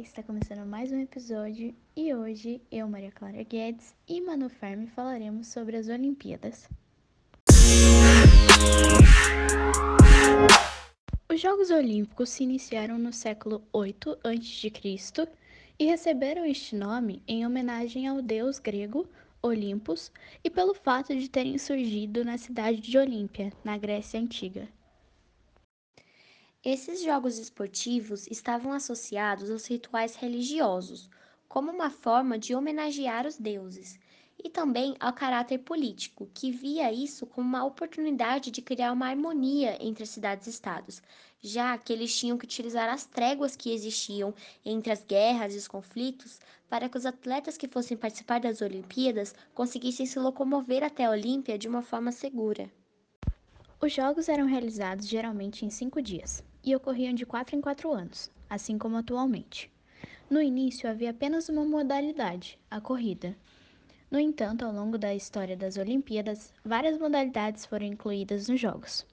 [0.00, 5.46] Está começando mais um episódio e hoje eu, Maria Clara Guedes e Manu Fermi falaremos
[5.46, 6.68] sobre as Olimpíadas.
[11.32, 15.28] Os Jogos Olímpicos se iniciaram no século 8 a.C.
[15.78, 19.08] e receberam este nome em homenagem ao deus grego
[19.40, 20.10] Olympus
[20.42, 24.68] e pelo fato de terem surgido na cidade de Olímpia, na Grécia Antiga.
[26.66, 31.10] Esses jogos esportivos estavam associados aos rituais religiosos,
[31.46, 33.98] como uma forma de homenagear os deuses,
[34.42, 39.76] e também ao caráter político, que via isso como uma oportunidade de criar uma harmonia
[39.78, 41.02] entre as cidades-estados,
[41.38, 44.34] já que eles tinham que utilizar as tréguas que existiam
[44.64, 49.34] entre as guerras e os conflitos para que os atletas que fossem participar das Olimpíadas
[49.52, 52.72] conseguissem se locomover até a Olímpia de uma forma segura.
[53.82, 58.30] Os jogos eram realizados geralmente em cinco dias e ocorriam de quatro em quatro anos,
[58.48, 59.70] assim como atualmente.
[60.30, 63.36] No início havia apenas uma modalidade, a corrida.
[64.10, 69.06] No entanto, ao longo da história das Olimpíadas, várias modalidades foram incluídas nos jogos.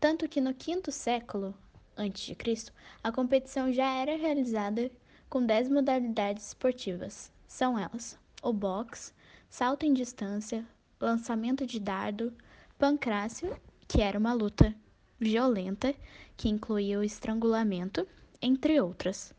[0.00, 1.54] Tanto que no quinto século
[1.96, 4.90] a.C., a competição já era realizada
[5.28, 7.30] com dez modalidades esportivas.
[7.46, 9.12] São elas: o boxe,
[9.48, 10.64] salto em distância,
[11.00, 12.32] lançamento de dardo,
[12.78, 14.74] pancrácio, que era uma luta
[15.18, 15.94] violenta
[16.36, 18.06] que incluía o estrangulamento,
[18.40, 19.34] entre outras.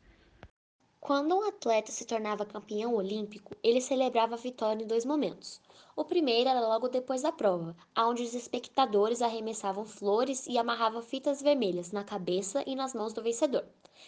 [0.99, 5.61] Quando um atleta se tornava campeão olímpico, ele celebrava a vitória em dois momentos.
[5.95, 11.43] O primeiro era logo depois da prova, onde os espectadores arremessavam flores e amarravam fitas
[11.43, 13.65] vermelhas na cabeça e nas mãos do vencedor.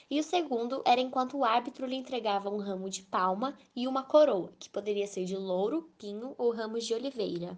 [0.10, 4.04] E o segundo era enquanto o árbitro lhe entregava um ramo de palma e uma
[4.04, 7.58] coroa, que poderia ser de louro, pinho ou ramos de oliveira.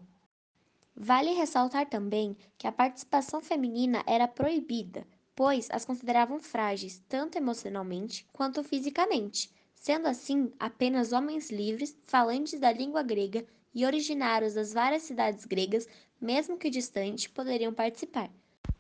[0.95, 8.27] Vale ressaltar também que a participação feminina era proibida, pois as consideravam frágeis tanto emocionalmente
[8.33, 15.03] quanto fisicamente, sendo assim apenas homens livres, falantes da língua grega e originários das várias
[15.03, 15.87] cidades gregas,
[16.19, 18.29] mesmo que distantes, poderiam participar.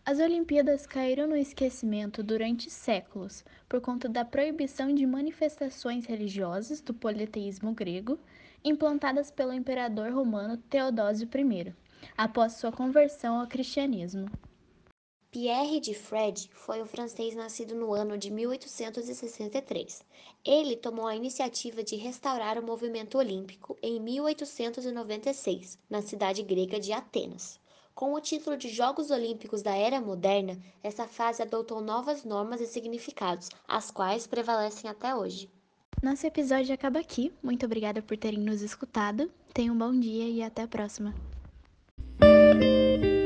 [0.05, 6.93] As Olimpíadas caíram no esquecimento durante séculos por conta da proibição de manifestações religiosas do
[6.93, 8.19] politeísmo grego
[8.63, 11.73] implantadas pelo imperador romano Teodósio I,
[12.17, 14.29] após sua conversão ao cristianismo.
[15.31, 20.03] Pierre de Fred foi um francês nascido no ano de 1863.
[20.43, 26.91] Ele tomou a iniciativa de restaurar o movimento olímpico em 1896, na cidade grega de
[26.91, 27.59] Atenas.
[27.93, 32.65] Com o título de Jogos Olímpicos da Era Moderna, essa fase adotou novas normas e
[32.65, 35.47] significados, as quais prevalecem até hoje.
[36.01, 37.31] Nosso episódio acaba aqui.
[37.43, 39.29] Muito obrigada por terem nos escutado.
[39.53, 41.13] Tenham um bom dia e até a próxima.
[42.57, 43.18] thank you